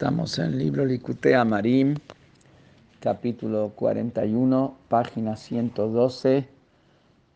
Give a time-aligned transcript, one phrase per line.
[0.00, 1.94] Estamos en el libro Licutea Marim,
[3.00, 6.48] capítulo 41, página 112,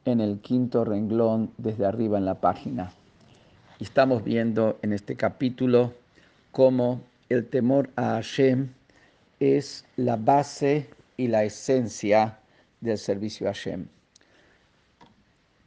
[0.06, 2.90] en el quinto renglón desde arriba en la página.
[3.78, 5.92] Y estamos viendo en este capítulo
[6.52, 8.70] cómo el temor a Hashem
[9.40, 10.88] es la base
[11.18, 12.38] y la esencia
[12.80, 13.88] del servicio a Hashem.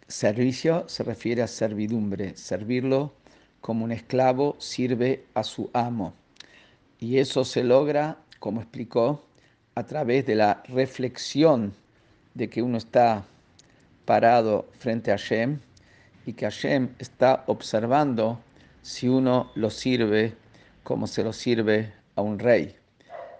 [0.08, 3.14] Servicio se refiere a servidumbre, servirlo
[3.62, 6.16] como un esclavo sirve a su amo.
[7.00, 9.24] Y eso se logra, como explicó,
[9.76, 11.74] a través de la reflexión
[12.34, 13.26] de que uno está
[14.06, 15.60] parado frente a Hashem
[16.26, 18.40] y que Hashem está observando
[18.82, 20.36] si uno lo sirve
[20.84, 22.76] como se lo sirve a un rey.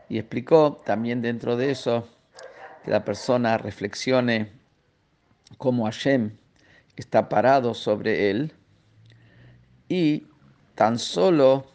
[0.10, 2.08] Y explicó también dentro de eso
[2.84, 4.52] que la persona reflexione
[5.58, 6.32] cómo Hashem
[6.96, 8.54] está parado sobre él
[9.88, 10.28] y
[10.76, 11.68] tan solo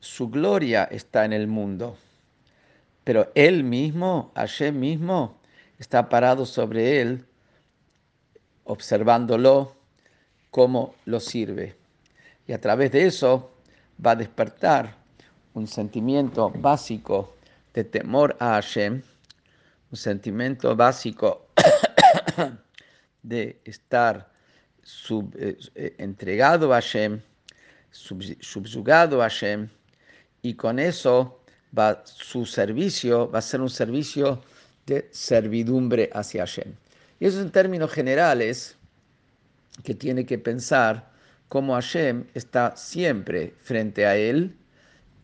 [0.00, 1.96] su gloria está en el mundo.
[3.04, 5.38] Pero él mismo, Hashem mismo,
[5.78, 7.24] está parado sobre él,
[8.64, 9.74] observándolo
[10.50, 11.76] cómo lo sirve.
[12.46, 13.50] Y a través de eso
[14.04, 14.96] va a despertar
[15.54, 17.36] un sentimiento básico
[17.74, 19.02] de temor a Hashem,
[19.90, 21.46] un sentimiento básico
[23.22, 24.30] de estar
[25.10, 27.20] eh, eh, entregado a Hashem,
[27.90, 29.68] subyugado a Hashem,
[30.42, 31.40] y con eso
[31.76, 34.42] va, su servicio va a ser un servicio
[34.86, 36.74] de servidumbre hacia Hashem.
[37.18, 38.76] Y eso en términos generales
[39.84, 41.10] que tiene que pensar
[41.48, 44.56] cómo Hashem está siempre frente a él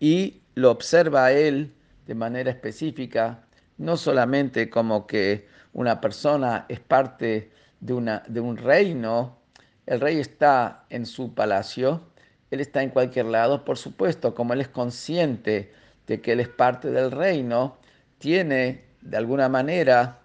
[0.01, 1.73] y lo observa a él
[2.07, 3.45] de manera específica,
[3.79, 7.51] no solamente como que una persona es parte
[7.81, 9.39] de, una, de un reino,
[9.87, 12.03] el rey está en su palacio,
[12.51, 15.73] él está en cualquier lado, por supuesto, como él es consciente
[16.07, 17.79] de que él es parte del reino,
[18.19, 20.21] tiene de alguna manera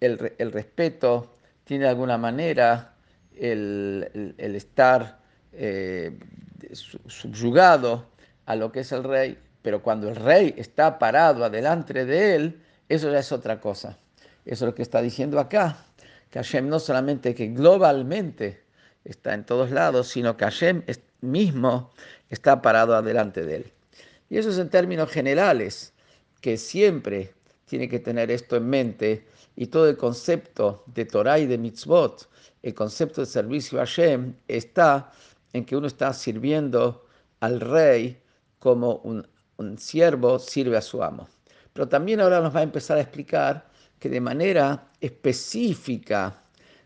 [0.00, 2.94] el, respeto, tiene de alguna manera
[3.34, 5.18] el, estar
[5.52, 6.18] eh,
[7.06, 8.06] subyugado
[8.46, 12.62] a lo que es el rey, pero cuando el rey está parado adelante de él,
[12.88, 13.98] eso ya es otra cosa.
[14.44, 15.78] Eso es lo que está diciendo acá,
[16.30, 18.62] que Hashem no solamente que globalmente
[19.04, 20.82] está en todos lados, sino que Hashem
[21.24, 21.90] mismo
[22.30, 23.72] está parado adelante de él.
[24.30, 25.92] Y eso es en términos generales,
[26.40, 27.34] que siempre
[27.66, 29.26] tiene que tener esto en mente
[29.56, 32.28] y todo el concepto de Torah y de mitzvot,
[32.62, 35.10] el concepto de servicio a Hashem, está
[35.52, 37.06] en que uno está sirviendo
[37.40, 38.20] al rey
[38.58, 41.28] como un, un siervo sirve a su amo.
[41.72, 43.66] Pero también ahora nos va a empezar a explicar
[43.98, 46.42] que de manera específica,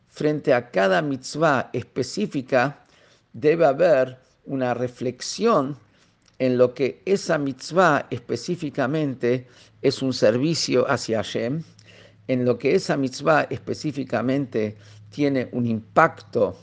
[0.06, 2.84] frente a cada mitzvah específica,
[3.32, 5.76] debe haber una reflexión
[6.38, 9.46] en lo que esa mitzvah específicamente
[9.82, 11.62] es un servicio hacia Hashem,
[12.28, 14.76] en lo que esa mitzvah específicamente
[15.10, 16.58] tiene un impacto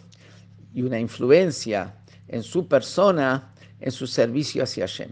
[0.73, 1.95] y una influencia
[2.27, 5.11] en su persona, en su servicio hacia Hashem.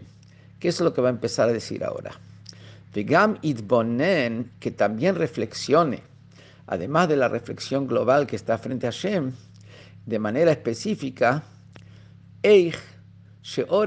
[0.58, 2.12] ¿Qué es lo que va a empezar a decir ahora?
[2.92, 6.02] Vegam idbonen, que también reflexione,
[6.66, 9.32] además de la reflexión global que está frente a Hashem,
[10.06, 11.42] de manera específica,
[12.44, 12.76] Eich,
[13.70, 13.86] o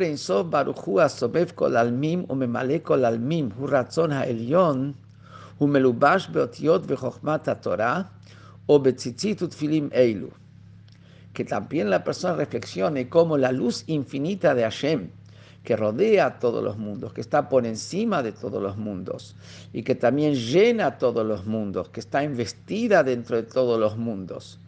[9.93, 10.31] Eilu.
[11.33, 15.11] Que también la persona reflexione como la luz infinita de Hashem,
[15.63, 19.35] que rodea a todos los mundos, que está por encima de todos los mundos
[19.71, 24.59] y que también llena todos los mundos, que está investida dentro de todos los mundos.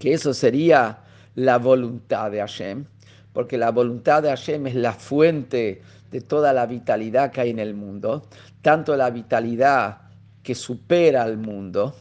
[0.00, 1.05] Que eso sería
[1.36, 2.84] la voluntad de Hashem,
[3.32, 7.58] porque la voluntad de Hashem es la fuente de toda la vitalidad que hay en
[7.58, 8.26] el mundo,
[8.62, 9.98] tanto la vitalidad
[10.42, 11.94] que supera al mundo,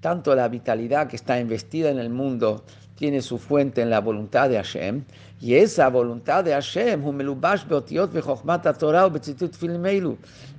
[0.00, 2.64] tanto la vitalidad que está investida en el mundo
[3.00, 5.04] tiene su fuente en la voluntad de Hashem,
[5.40, 7.02] y esa voluntad de Hashem,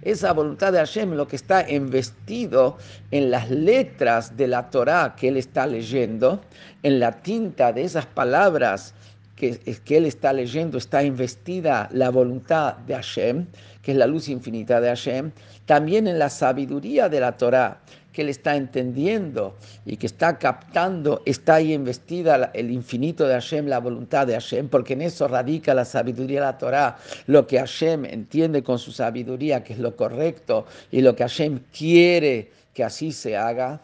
[0.01, 2.77] esa voluntad de Hashem, lo que está investido
[3.11, 6.41] en las letras de la Torah que él está leyendo,
[6.81, 8.95] en la tinta de esas palabras
[9.35, 13.45] que, que él está leyendo, está investida la voluntad de Hashem,
[13.83, 15.29] que es la luz infinita de Hashem,
[15.67, 17.81] también en la sabiduría de la Torah
[18.11, 19.55] que él está entendiendo
[19.85, 24.67] y que está captando, está ahí investida el infinito de Hashem, la voluntad de Hashem,
[24.67, 26.97] porque en eso radica la sabiduría de la Torah,
[27.27, 31.59] lo que Hashem entiende con su sabiduría, que es lo correcto, y lo que Hashem
[31.77, 33.81] quiere que así se haga.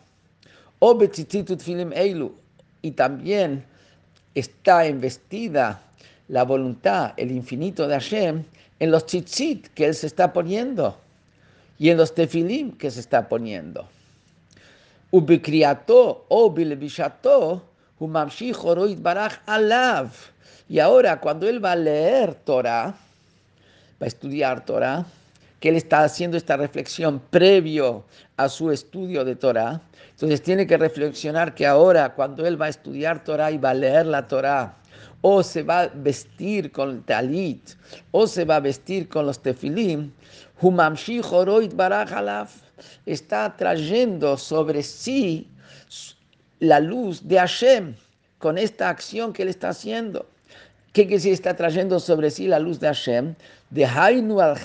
[2.82, 3.64] Y también
[4.36, 5.82] está investida
[6.28, 8.44] la voluntad, el infinito de Hashem,
[8.80, 10.98] en los tzitzit que él se está poniendo
[11.80, 13.88] y en los tefilim que se está poniendo.
[18.96, 19.40] Baraj.
[20.68, 25.06] Y ahora, cuando él va a leer Torah, va a estudiar Torah,
[25.62, 28.04] que él está haciendo esta reflexión previo
[28.36, 29.82] a su estudio de Torah,
[30.12, 33.76] entonces tiene que reflexionar que ahora, cuando él va a estudiar Torah y va a
[33.76, 34.76] leer la Torah,
[35.22, 37.62] o se va a vestir con el talit,
[38.12, 40.12] o se va a vestir con los tefilim,
[43.06, 45.48] está trayendo sobre sí
[46.60, 47.96] la luz de Hashem
[48.38, 50.28] con esta acción que él está haciendo.
[50.94, 51.34] ¿Qué quiere decir?
[51.34, 53.36] Está trayendo sobre sí la luz de Hashem.
[53.70, 54.58] De Hainu al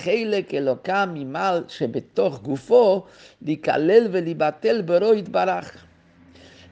[0.47, 0.81] que lo
[1.27, 1.67] mal.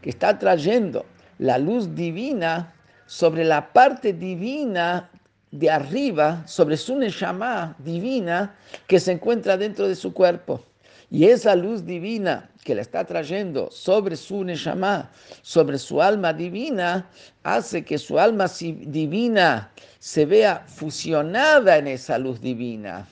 [0.01, 1.05] Que está trayendo
[1.39, 2.75] la luz divina
[3.07, 5.11] sobre la parte divina
[5.51, 8.55] de arriba, sobre su Neshama divina
[8.87, 10.65] que se encuentra dentro de su cuerpo.
[11.11, 15.11] Y esa luz divina que le está trayendo sobre su Neshama,
[15.43, 17.11] sobre su alma divina,
[17.43, 23.09] hace que su alma divina se vea fusionada en esa luz divina,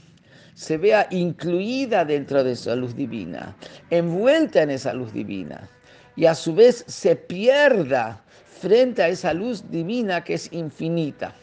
[0.55, 3.57] se vea incluida dentro de esa luz divina,
[3.91, 5.69] envuelta en esa luz divina,
[6.15, 8.23] y a su vez se pierda
[8.61, 11.35] frente a esa luz divina que es infinita.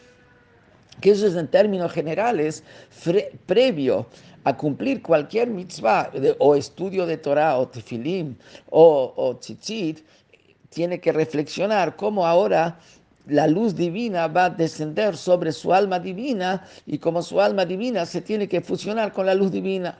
[1.00, 2.64] Que eso es en términos generales
[3.44, 4.06] previo
[4.46, 8.36] a cumplir cualquier mitzvah o estudio de Torah o tefilim
[8.70, 9.34] o, o
[10.70, 12.78] tiene que reflexionar cómo ahora
[13.26, 18.06] la luz divina va a descender sobre su alma divina y como su alma divina
[18.06, 19.98] se tiene que fusionar con la luz divina.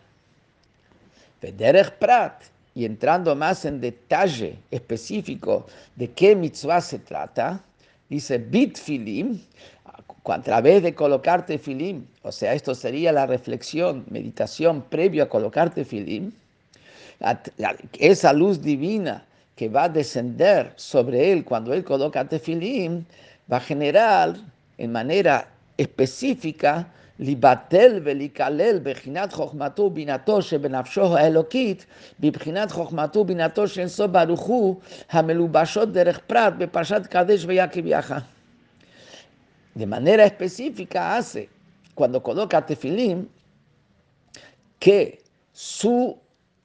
[1.99, 5.67] Prat, y entrando más en detalle específico
[5.97, 7.61] de qué mitzvah se trata,
[8.09, 9.41] dice bitfilim,
[10.25, 15.85] a través de colocarte filim, o sea, esto sería la reflexión, meditación previo a colocarte
[15.85, 16.33] filim,
[17.99, 19.25] esa luz divina
[19.57, 23.05] que va a descender sobre él cuando él coloca tefilim,
[23.51, 24.37] va a generar
[24.77, 25.49] en manera
[25.79, 26.87] específica
[27.19, 31.87] libatel velikalel bejinat chochmatu binato shebenafsho elokit
[32.19, 34.79] bibchinat chochmatu binato shenso baruchu
[35.09, 38.36] hamelubashot derech prat bepashat kadesh veyakiv yacha.
[39.77, 41.51] De manera específica hace,
[41.95, 43.29] cuando coloca tefilim,
[44.79, 46.17] que su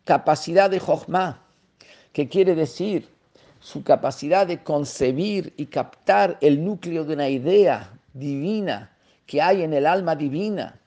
[0.06, 1.42] capacidad de jochma,
[2.14, 3.10] que quiere decir
[3.60, 8.90] su capacidad de concebir y captar el núcleo de una idea divina,
[9.26, 10.80] que hay en el alma divina,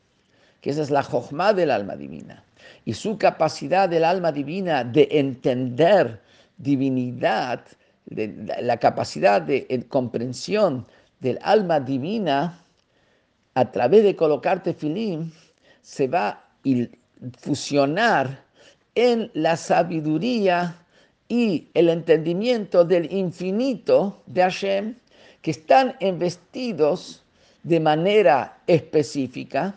[0.62, 2.43] que esa es la jojma del alma divina,
[2.87, 6.23] y su capacidad del alma divina de entender
[6.56, 7.67] divinidad,
[8.06, 10.87] la capacidad de comprensión
[11.25, 12.61] del alma divina,
[13.55, 15.32] a través de colocarte filim,
[15.81, 16.44] se va a
[17.38, 18.44] fusionar
[18.94, 20.76] en la sabiduría
[21.26, 24.94] y el entendimiento del infinito de Hashem,
[25.41, 27.25] que están investidos
[27.62, 29.75] de manera específica.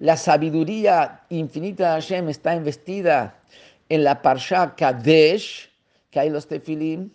[0.00, 3.38] La sabiduría infinita de Hashem está investida
[3.88, 5.70] en la Parsha Kadesh,
[6.10, 7.08] que hay los tefilim.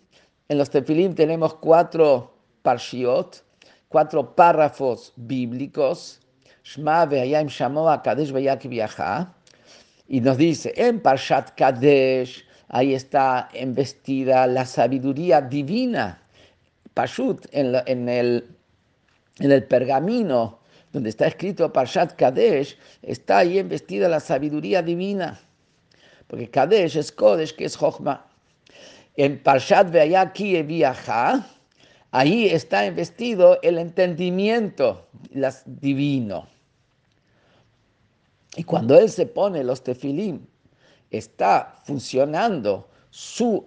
[0.48, 2.32] En los tefilim tenemos cuatro
[2.62, 3.44] parshiot,
[3.88, 6.20] cuatro párrafos bíblicos.
[6.64, 8.32] Shma ve'ayim shamoa Kadesh
[10.08, 16.20] Y nos dice, en Parshat Kadesh, ahí está investida la sabiduría divina.
[16.94, 18.44] Pashut, en, el
[19.38, 20.60] en el pergamino
[20.92, 25.40] donde está escrito Parshat Kadesh, está ahí embestida la sabiduría divina.
[26.28, 28.24] Porque Kadesh es Kodesh, que es Jochma.
[29.16, 31.46] En Parshat Veayaki Viaja,
[32.14, 35.08] ahí está investido el entendimiento
[35.66, 36.46] divino.
[38.54, 40.46] Y cuando él se pone los tefilim,
[41.10, 43.66] está funcionando su,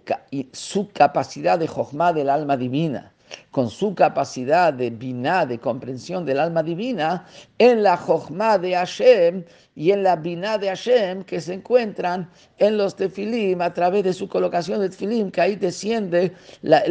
[0.54, 3.14] su capacidad de Jochma del alma divina
[3.52, 7.26] con su capacidad de biná, de comprensión del alma divina,
[7.58, 9.44] en la jochma de Hashem
[9.76, 14.14] y en la biná de Hashem que se encuentran en los tefilim a través de
[14.14, 16.82] su colocación de tefilim, que ahí desciende la,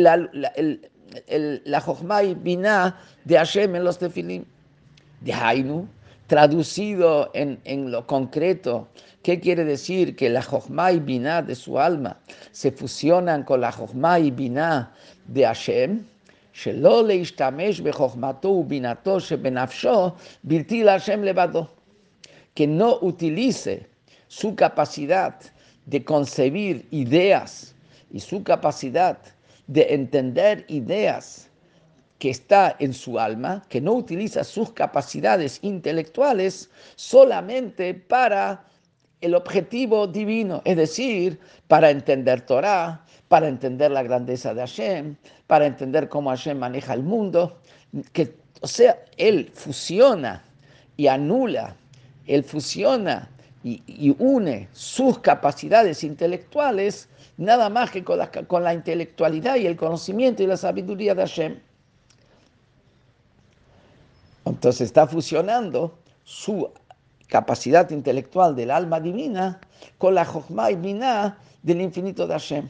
[2.23, 4.45] y biná de Hashem en los tefilim.
[5.21, 5.87] De Hainu,
[6.27, 8.87] traducido en, en, lo concreto,
[9.21, 10.15] ¿qué quiere decir?
[10.15, 12.17] Que la jochma y biná de su alma
[12.51, 14.91] se fusionan con la jochma y biná
[15.27, 16.05] de Hashem
[16.53, 20.09] שלא להשתמש בחוכמתו ובינתו שבנפשו
[20.43, 21.65] בלתי להשם לבדו.
[22.55, 23.87] Que no utilice
[24.27, 25.35] su capacidad
[25.85, 27.73] de concebir ideas
[28.11, 29.17] y su capacidad
[29.66, 31.50] de entender ideas
[32.18, 38.64] que está en su alma, que no utiliza sus capacidades intelectuales solamente para
[39.20, 45.66] el objetivo divino, es decir, para entender Torah, para entender la grandeza de Hashem, para
[45.66, 47.58] entender cómo Hashem maneja el mundo,
[48.12, 50.44] que, o sea, él fusiona
[50.96, 51.76] y anula,
[52.26, 53.30] él fusiona
[53.66, 58.18] y, une sus capacidades intelectuales nada más que con
[58.62, 61.58] la, intelectualidad y el conocimiento y la sabiduría de Hashem.
[64.44, 66.70] Entonces está fusionando su
[67.26, 69.60] capacidad intelectual del alma divina
[69.98, 72.68] con la Jochma y Binah del infinito de Hashem.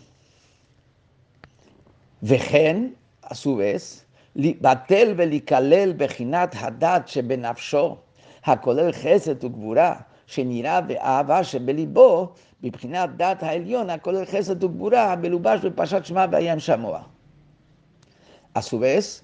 [2.23, 7.99] Vejen, a su vez, batel velikalel bechinat hadat shebenafsho,
[8.43, 8.95] hakolel
[9.43, 17.01] ugvura, שנראה באהבה שבליבו, מבחינת דת העליון, הכולל חסד וגבורה, מלובש בפרשת שמע וים שמוע.
[18.53, 19.24] A su vez,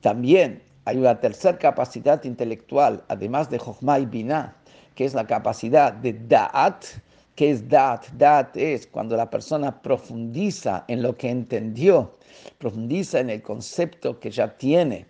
[0.00, 4.56] también hay una tercera capacidad intelectual, además de Jochma y Binah,
[4.94, 6.84] que es la capacidad de Da'at,
[7.36, 8.08] que es Da'at.
[8.16, 12.12] Da'at es cuando la persona profundiza en lo que entendió,
[12.58, 15.06] profundiza en el concepto que ya tiene,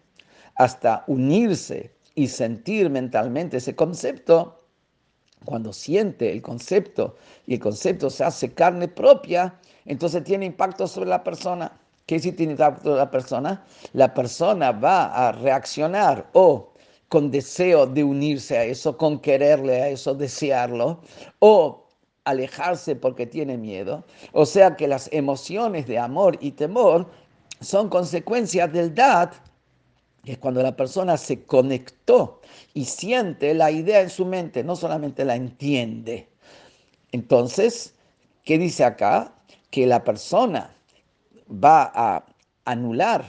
[0.57, 4.58] hasta unirse y sentir mentalmente ese concepto,
[5.46, 7.16] cuando siente el concepto
[7.48, 11.72] y el concepto se hace carne propia, entonces tiene impacto sobre la persona.
[12.06, 13.66] ¿Qué si tiene impacto sobre la persona?
[13.94, 16.74] La persona va a reaccionar o
[17.08, 21.02] con deseo de unirse a eso, con quererle a eso, desearlo,
[21.40, 21.88] o
[22.26, 24.04] alejarse porque tiene miedo.
[24.32, 27.08] O sea que las emociones de amor y temor
[27.62, 29.34] son consecuencias del DAT
[30.26, 32.42] es cuando la persona se conectó
[32.74, 36.30] y siente la idea en su mente, no solamente la entiende.
[37.12, 37.96] Entonces,
[38.44, 39.34] ¿qué dice acá?
[39.72, 40.76] Que la persona
[41.52, 42.26] va a
[42.66, 43.26] anular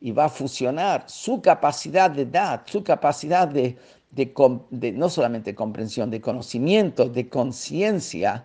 [0.00, 3.76] y va a fusionar su capacidad de dar, su capacidad de,
[4.10, 8.44] de no solamente comprensión, de conocimiento, de conciencia,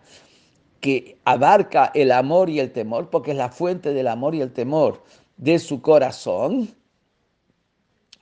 [0.80, 4.52] que abarca el amor y el temor, porque es la fuente del amor y el
[4.52, 5.04] temor
[5.38, 6.76] de su corazón,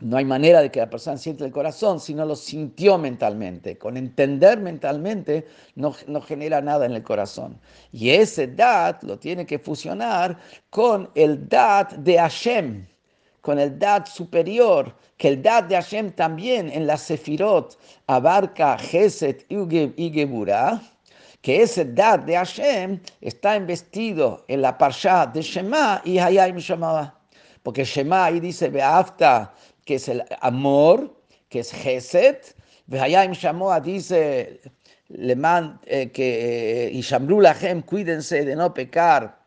[0.02, 3.78] no hay manera de que la persona siente el corazón si no lo sintió mentalmente.
[3.78, 7.60] Con entender mentalmente no, no, genera nada en el corazón.
[7.92, 10.38] Y ese dat lo tiene que fusionar
[10.70, 12.88] con el dat de Hashem,
[13.42, 17.78] con el dat superior, que el dat de Hashem también en la Sefirot
[18.08, 20.82] abarca Geset y Geburah,
[21.42, 27.16] que ese dat de Hashem está investido en la Parsha de Shema y Hayayim Shema.
[27.64, 29.54] Porque Shema ahí dice, Beafta
[29.86, 31.14] que es el amor,
[31.50, 32.56] que es Geset.
[32.88, 34.62] Vehayim Shamoa dice,
[35.38, 39.38] man eh, que y Shamru Lachem, cuídense de no pecar,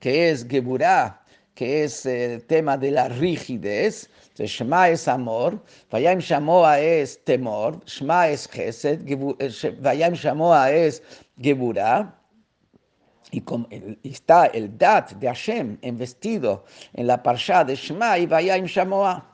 [0.00, 1.20] que es Geburah,
[1.54, 4.10] que es el tema de la rigidez.
[4.30, 9.00] Entonces, Shema es amor, Vayam Shamoa es temor, Shema es Geset,
[9.80, 11.02] Vayam Shamoa es
[11.40, 12.12] Geburah.
[13.30, 13.42] Y,
[14.04, 19.33] está el dat de Hashem investido en la parsha de Shema y Vayam Shamoa.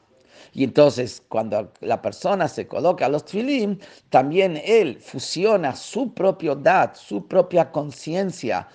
[0.53, 3.79] Y entonces, cuando la persona se coloca los tfilim,
[4.09, 8.69] también él fusiona su propio dad, su propia conciencia,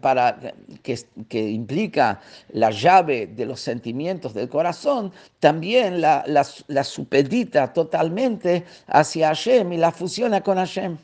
[0.00, 0.38] para
[0.82, 2.20] que, que, implica
[2.50, 9.72] la llave de los sentimientos del corazón, también la, la, la supedita totalmente hacia Hashem
[9.72, 10.96] y la fusiona con Hashem.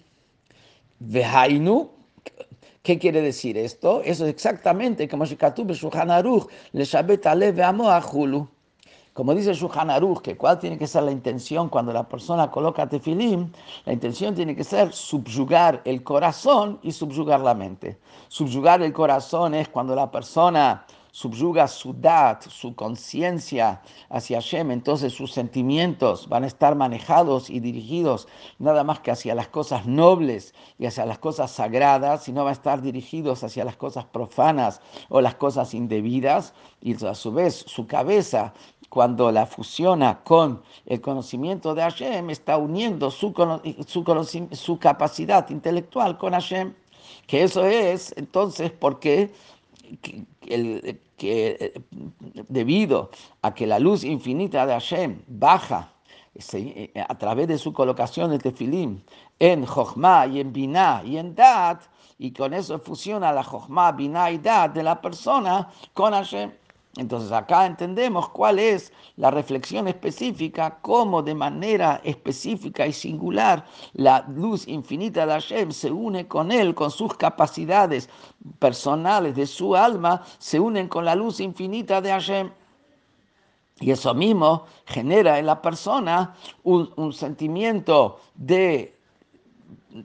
[1.00, 1.90] Vehainu,
[2.82, 4.02] ¿Qué quiere decir esto?
[4.02, 7.60] Eso es exactamente como Shikatub Shulchan Aruch, le Shabet Alev
[8.10, 8.48] Hulu.
[9.12, 12.88] Como dice Shulchan Aruch, que cuál tiene que ser la intención cuando la persona coloca
[12.88, 13.50] tefilim,
[13.84, 17.98] la intención tiene que ser subyugar el corazón y subyugar la mente.
[18.28, 25.12] Subyugar el corazón es cuando la persona subyuga su dat, su conciencia hacia Hashem, entonces
[25.12, 30.54] sus sentimientos van a estar manejados y dirigidos nada más que hacia las cosas nobles
[30.78, 35.20] y hacia las cosas sagradas, sino va a estar dirigidos hacia las cosas profanas o
[35.20, 38.52] las cosas indebidas, y a su vez su cabeza
[38.88, 43.32] cuando la fusiona con el conocimiento de Hashem, está uniendo su,
[43.86, 46.74] su, su capacidad intelectual con Hashem,
[47.26, 49.32] que eso es entonces porque
[50.50, 51.82] el, que
[52.48, 53.10] debido
[53.42, 55.92] a que la luz infinita de Hashem baja
[57.08, 59.00] a través de su colocación de tefilim
[59.38, 61.80] en Jochma y en Binah y en Dat,
[62.18, 66.52] y con eso fusiona la Jochma, Binah y Dat de la persona con Hashem.
[66.96, 74.26] Entonces acá entendemos cuál es la reflexión específica, cómo de manera específica y singular la
[74.28, 78.08] luz infinita de Hashem se une con él, con sus capacidades
[78.58, 82.50] personales de su alma, se unen con la luz infinita de Hashem.
[83.78, 88.99] Y eso mismo genera en la persona un, un sentimiento de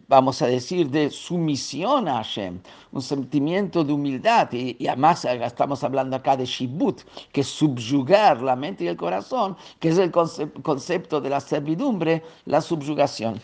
[0.08, 2.60] vamos a decir, de sumisión a Hashem,
[2.92, 4.52] un sentimiento de humildad.
[4.52, 7.02] Y, y, además estamos hablando acá de Shibut,
[7.32, 12.24] que es subyugar la mente y el corazón, que es el concepto de la servidumbre,
[12.46, 13.40] la subyugación.